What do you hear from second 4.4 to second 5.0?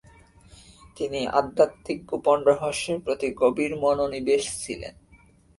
ছিলেন।